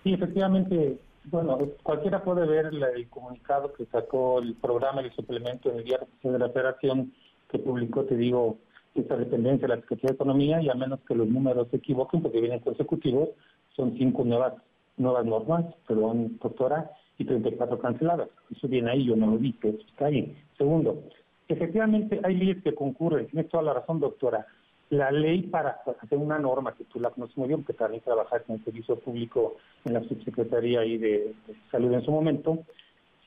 Sí, 0.04 0.14
efectivamente, 0.14 0.98
bueno, 1.26 1.58
cualquiera 1.82 2.22
puede 2.24 2.46
ver 2.46 2.66
el 2.66 3.08
comunicado 3.10 3.72
que 3.74 3.86
sacó 3.86 4.40
el 4.40 4.56
programa 4.56 5.02
y 5.02 5.06
el 5.06 5.14
suplemento 5.14 5.70
en 5.70 5.78
el 5.78 5.84
Diario 5.86 6.08
de 6.22 6.40
la 6.40 6.50
Federación 6.50 7.14
que 7.50 7.60
publicó, 7.60 8.04
te 8.04 8.18
digo, 8.18 8.58
esta 8.96 9.16
dependencia 9.16 9.68
de 9.68 9.76
la 9.76 9.82
Secretaría 9.82 10.10
de 10.10 10.16
Economía 10.16 10.62
y 10.62 10.70
a 10.70 10.74
menos 10.74 11.00
que 11.08 11.16
los 11.16 11.28
números 11.28 11.68
se 11.72 11.78
equivoquen 11.78 12.22
porque 12.22 12.42
vienen 12.42 12.60
consecutivos, 12.60 13.30
son 13.76 13.96
cinco 13.98 14.26
nuevas 14.26 14.54
nuevas 14.98 15.26
normas, 15.26 15.66
perdón, 15.88 16.38
doctora, 16.42 16.92
y 17.18 17.26
34 17.26 17.80
canceladas. 17.80 18.30
Eso 18.56 18.68
viene 18.68 18.92
ahí, 18.92 19.06
yo 19.06 19.16
no 19.16 19.28
lo 19.28 19.38
vi, 19.38 19.54
pero 19.54 19.78
está 19.78 20.06
ahí. 20.06 20.36
Segundo, 20.58 21.04
efectivamente 21.48 22.20
hay 22.24 22.36
leyes 22.36 22.64
que 22.64 22.74
concurren, 22.74 23.28
tienes 23.28 23.50
toda 23.50 23.64
la 23.64 23.74
razón, 23.74 24.00
doctora. 24.00 24.46
La 24.90 25.12
ley 25.12 25.44
para 25.44 25.82
hacer 26.02 26.18
una 26.18 26.38
norma, 26.38 26.76
que 26.76 26.84
tú 26.86 27.00
la 27.00 27.10
conoces 27.10 27.38
muy 27.38 27.48
bien, 27.48 27.64
porque 27.64 27.78
también 27.78 28.04
trabajaste 28.04 28.52
en 28.52 28.60
el 28.60 28.66
servicio 28.66 29.00
público 29.00 29.58
en 29.86 29.94
la 29.94 30.04
subsecretaría 30.04 30.86
y 30.86 30.98
de, 30.98 31.34
salud 31.72 31.94
en 31.94 32.04
su 32.04 32.12
momento, 32.12 32.60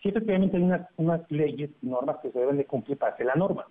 sí 0.03 0.11
efectivamente 0.11 0.57
hay 0.57 0.63
unas, 0.63 0.89
unas 0.97 1.31
leyes 1.31 1.71
normas 1.83 2.19
que 2.19 2.31
se 2.31 2.39
deben 2.39 2.57
de 2.57 2.67
cumplir 2.67 2.99
para 2.99 3.15
hacer 3.15 3.27
la 3.27 3.35
norma. 3.35 3.67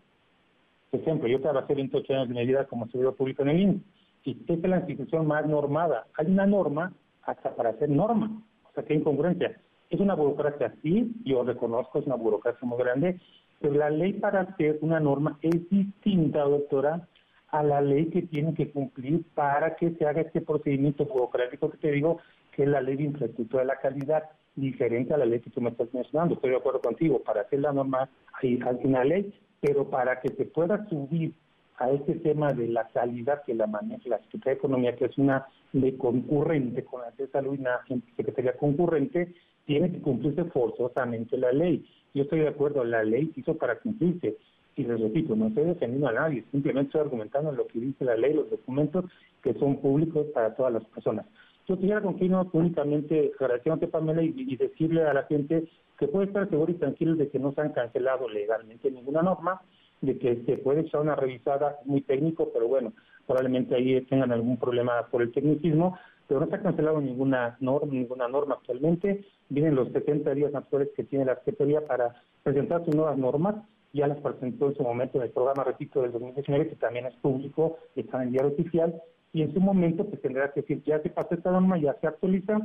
Por 0.91 0.99
ejemplo, 0.99 1.27
yo 1.27 1.41
trabajé 1.41 1.73
28 1.73 2.13
años 2.13 2.27
de 2.29 2.35
medida 2.35 2.65
como 2.65 2.87
servidor 2.87 3.15
público 3.15 3.43
en 3.43 3.49
el 3.49 3.59
INE, 3.59 3.79
y 4.25 4.37
es 4.47 4.59
la 4.61 4.77
institución 4.77 5.27
más 5.27 5.45
normada. 5.45 6.07
Hay 6.17 6.25
una 6.25 6.47
norma 6.47 6.91
hasta 7.25 7.55
para 7.55 7.69
hacer 7.69 7.89
norma. 7.89 8.41
O 8.69 8.73
sea, 8.73 8.83
qué 8.83 8.93
incongruencia. 8.93 9.59
Es 9.89 9.99
una 9.99 10.15
burocracia, 10.15 10.73
sí, 10.81 11.13
yo 11.23 11.43
reconozco, 11.43 11.99
es 11.99 12.05
una 12.05 12.15
burocracia 12.15 12.67
muy 12.67 12.77
grande, 12.79 13.19
pero 13.59 13.75
la 13.75 13.89
ley 13.89 14.13
para 14.13 14.41
hacer 14.41 14.79
una 14.81 14.99
norma 14.99 15.37
es 15.41 15.69
distinta, 15.69 16.41
doctora, 16.41 17.07
a 17.49 17.63
la 17.63 17.81
ley 17.81 18.07
que 18.07 18.23
tiene 18.23 18.53
que 18.53 18.71
cumplir 18.71 19.23
para 19.33 19.75
que 19.75 19.91
se 19.91 20.05
haga 20.05 20.21
este 20.21 20.41
procedimiento 20.41 21.05
burocrático 21.05 21.69
que 21.69 21.77
te 21.77 21.91
digo, 21.91 22.19
que 22.51 22.63
es 22.63 22.69
la 22.69 22.81
ley 22.81 22.97
de 22.97 23.03
infraestructura 23.03 23.61
de 23.61 23.67
la 23.67 23.79
calidad, 23.79 24.23
diferente 24.55 25.13
a 25.13 25.17
la 25.17 25.25
ley 25.25 25.39
que 25.39 25.49
tú 25.49 25.61
me 25.61 25.69
estás 25.69 25.93
mencionando. 25.93 26.35
Estoy 26.35 26.51
de 26.51 26.57
acuerdo 26.57 26.81
contigo, 26.81 27.19
para 27.19 27.41
hacer 27.41 27.59
la 27.59 27.73
norma 27.73 28.09
hay, 28.41 28.59
hay 28.65 28.79
una 28.83 29.03
ley, 29.03 29.33
pero 29.61 29.89
para 29.89 30.19
que 30.19 30.29
se 30.29 30.45
pueda 30.45 30.87
subir 30.89 31.33
a 31.77 31.91
este 31.91 32.15
tema 32.15 32.53
de 32.53 32.67
la 32.67 32.87
calidad 32.89 33.43
que 33.43 33.53
la 33.53 33.67
maneja 33.67 34.09
la 34.09 34.19
Secretaría 34.19 34.53
de 34.53 34.57
Economía, 34.57 34.95
que 34.95 35.05
es 35.05 35.17
una 35.17 35.45
ley 35.73 35.93
concurrente 35.93 36.83
con 36.85 37.01
la 37.01 37.11
de 37.11 37.27
Salud 37.27 37.55
y 37.55 37.61
una 37.61 37.79
Secretaría 38.15 38.53
concurrente, 38.57 39.33
tiene 39.65 39.91
que 39.91 39.99
cumplirse 39.99 40.45
forzosamente 40.45 41.37
la 41.37 41.51
ley. 41.51 41.85
Yo 42.13 42.23
estoy 42.23 42.39
de 42.39 42.47
acuerdo, 42.47 42.83
la 42.83 43.03
ley 43.03 43.31
hizo 43.35 43.55
para 43.55 43.79
cumplirse. 43.79 44.37
Y 44.77 44.83
les 44.83 44.99
repito, 44.99 45.35
no 45.35 45.47
estoy 45.47 45.65
defendiendo 45.65 46.07
a 46.07 46.13
nadie, 46.13 46.43
simplemente 46.51 46.87
estoy 46.89 47.01
argumentando 47.01 47.51
lo 47.51 47.65
que 47.67 47.79
dice 47.79 48.03
la 48.03 48.17
ley, 48.17 48.33
los 48.33 48.49
documentos 48.49 49.05
que 49.41 49.53
son 49.53 49.77
públicos 49.77 50.27
para 50.33 50.53
todas 50.53 50.73
las 50.73 50.83
personas. 50.85 51.25
Yo 51.67 51.77
quisiera 51.77 52.01
continuar 52.01 52.47
únicamente 52.51 53.31
agradeciéndote, 53.39 53.87
Pamela, 53.87 54.21
y, 54.21 54.33
y 54.35 54.55
decirle 54.57 55.03
a 55.03 55.13
la 55.13 55.23
gente 55.23 55.67
que 55.97 56.07
puede 56.07 56.27
estar 56.27 56.49
seguro 56.49 56.71
y 56.71 56.75
tranquilo 56.75 57.15
de 57.15 57.29
que 57.29 57.39
no 57.39 57.53
se 57.53 57.61
han 57.61 57.71
cancelado 57.71 58.27
legalmente 58.27 58.91
ninguna 58.91 59.21
norma, 59.21 59.61
de 60.01 60.17
que 60.17 60.43
se 60.45 60.57
puede 60.57 60.81
echar 60.81 61.01
una 61.01 61.15
revisada 61.15 61.77
muy 61.85 62.01
técnico, 62.01 62.51
pero 62.53 62.67
bueno, 62.67 62.93
probablemente 63.25 63.75
ahí 63.75 64.01
tengan 64.05 64.31
algún 64.31 64.57
problema 64.57 65.07
por 65.11 65.21
el 65.21 65.31
tecnicismo, 65.31 65.97
pero 66.27 66.39
no 66.39 66.47
se 66.47 66.55
ha 66.55 66.61
cancelado 66.61 67.01
ninguna 67.01 67.57
norma, 67.59 67.91
ninguna 67.91 68.27
norma 68.27 68.55
actualmente. 68.55 69.25
Vienen 69.49 69.75
los 69.75 69.91
70 69.91 70.33
días 70.33 70.51
naturales 70.51 70.89
que 70.95 71.03
tiene 71.03 71.25
la 71.25 71.35
Secretaría 71.35 71.85
para 71.85 72.15
presentar 72.43 72.83
sus 72.83 72.95
nuevas 72.95 73.17
normas. 73.17 73.55
Ya 73.93 74.07
las 74.07 74.19
presentó 74.19 74.67
en 74.67 74.75
su 74.75 74.83
momento 74.83 75.17
en 75.17 75.25
el 75.25 75.29
programa, 75.29 75.63
repito, 75.63 76.01
del 76.01 76.11
2019, 76.11 76.69
que 76.69 76.75
también 76.75 77.05
es 77.05 77.15
público, 77.15 77.77
está 77.95 78.17
en 78.17 78.23
el 78.23 78.31
diario 78.31 78.51
oficial, 78.51 79.01
y 79.31 79.41
en 79.41 79.53
su 79.53 79.61
momento 79.61 80.05
pues 80.05 80.21
tendrá 80.21 80.51
que 80.51 80.61
decir, 80.61 80.83
ya 80.83 80.99
se 81.01 81.09
pasó 81.09 81.35
esta 81.35 81.51
norma, 81.51 81.77
ya 81.77 81.93
se 82.01 82.07
actualiza, 82.07 82.57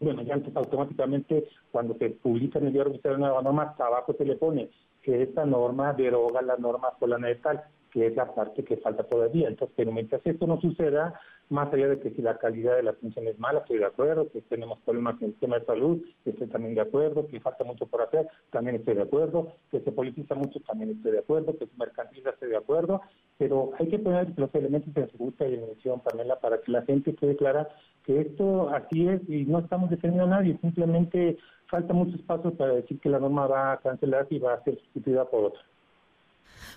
bueno, 0.00 0.22
ya 0.22 0.34
automáticamente 0.54 1.48
cuando 1.70 1.94
se 1.94 2.10
publica 2.10 2.58
en 2.58 2.66
el 2.66 2.72
diario 2.72 2.92
oficial 2.92 3.14
una 3.14 3.28
nueva 3.28 3.42
norma, 3.42 3.74
abajo 3.78 4.12
se 4.16 4.24
le 4.24 4.36
pone 4.36 4.70
que 5.04 5.22
esta 5.22 5.44
norma 5.44 5.92
deroga 5.92 6.40
la 6.40 6.56
norma 6.56 6.92
solana 6.98 7.28
de 7.28 7.36
tal, 7.36 7.62
que 7.94 8.08
es 8.08 8.16
la 8.16 8.34
parte 8.34 8.64
que 8.64 8.76
falta 8.78 9.04
todavía. 9.04 9.46
Entonces, 9.46 9.72
pero 9.76 9.92
mientras 9.92 10.20
esto 10.24 10.48
no 10.48 10.60
suceda, 10.60 11.14
más 11.48 11.72
allá 11.72 11.86
de 11.86 12.00
que 12.00 12.10
si 12.10 12.22
la 12.22 12.38
calidad 12.38 12.74
de 12.74 12.82
la 12.82 12.90
atención 12.90 13.28
es 13.28 13.38
mala, 13.38 13.60
estoy 13.60 13.78
de 13.78 13.84
acuerdo, 13.84 14.28
que 14.32 14.40
tenemos 14.42 14.80
problemas 14.80 15.14
en 15.20 15.26
el 15.26 15.30
sistema 15.30 15.60
de 15.60 15.64
salud, 15.64 16.04
estoy 16.24 16.48
también 16.48 16.74
de 16.74 16.80
acuerdo, 16.80 17.28
que 17.28 17.38
falta 17.38 17.62
mucho 17.62 17.86
por 17.86 18.02
hacer, 18.02 18.26
también 18.50 18.76
estoy 18.76 18.96
de 18.96 19.02
acuerdo, 19.02 19.52
que 19.70 19.78
se 19.78 19.92
politiza 19.92 20.34
mucho, 20.34 20.58
también 20.66 20.90
estoy 20.90 21.12
de 21.12 21.20
acuerdo, 21.20 21.56
que 21.56 21.66
se 21.66 21.76
mercantiliza, 21.76 22.30
estoy 22.30 22.48
de 22.48 22.56
acuerdo, 22.56 23.00
pero 23.38 23.70
hay 23.78 23.88
que 23.88 24.00
poner 24.00 24.36
los 24.36 24.52
elementos 24.56 24.92
de 24.92 25.08
seguridad 25.10 25.46
y 25.46 25.58
mención, 25.58 26.00
Pamela, 26.00 26.40
para 26.40 26.60
que 26.60 26.72
la 26.72 26.82
gente 26.82 27.14
quede 27.14 27.36
clara 27.36 27.68
que 28.04 28.22
esto 28.22 28.70
así 28.70 29.06
es 29.06 29.20
y 29.28 29.44
no 29.44 29.60
estamos 29.60 29.88
defendiendo 29.88 30.24
a 30.24 30.38
nadie, 30.38 30.58
simplemente 30.60 31.38
falta 31.68 31.94
muchos 31.94 32.20
pasos 32.22 32.54
para 32.54 32.74
decir 32.74 32.98
que 32.98 33.08
la 33.08 33.20
norma 33.20 33.46
va 33.46 33.72
a 33.72 33.76
cancelarse 33.78 34.34
y 34.34 34.40
va 34.40 34.54
a 34.54 34.64
ser 34.64 34.78
sustituida 34.80 35.24
por 35.26 35.44
otra. 35.44 35.62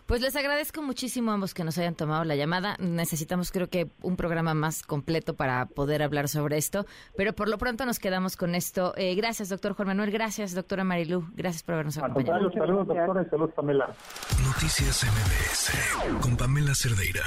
Pues 0.05 0.21
les 0.21 0.35
agradezco 0.35 0.81
muchísimo 0.81 1.31
a 1.31 1.33
ambos 1.33 1.53
que 1.53 1.63
nos 1.63 1.77
hayan 1.77 1.95
tomado 1.95 2.23
la 2.23 2.35
llamada. 2.35 2.77
Necesitamos 2.79 3.51
creo 3.51 3.69
que 3.69 3.89
un 4.01 4.15
programa 4.15 4.53
más 4.53 4.83
completo 4.83 5.35
para 5.35 5.65
poder 5.65 6.03
hablar 6.03 6.27
sobre 6.29 6.57
esto, 6.57 6.85
pero 7.15 7.33
por 7.33 7.49
lo 7.49 7.57
pronto 7.57 7.85
nos 7.85 7.99
quedamos 7.99 8.37
con 8.37 8.55
esto. 8.55 8.93
Eh, 8.95 9.15
gracias, 9.15 9.49
doctor 9.49 9.73
Juan 9.73 9.89
Manuel. 9.89 10.11
Gracias, 10.11 10.53
doctora 10.53 10.83
Marilú. 10.83 11.27
Gracias 11.33 11.63
por 11.63 11.73
habernos 11.73 11.97
acompañado. 11.97 12.51
Saludos, 12.51 12.87
doctora, 12.87 13.21
y 13.21 13.29
saludos, 13.29 13.53
Pamela. 13.55 13.93
Noticias 14.45 15.03
MBS 15.03 16.21
con 16.21 16.37
Pamela 16.37 16.73
Cerdeira. 16.73 17.23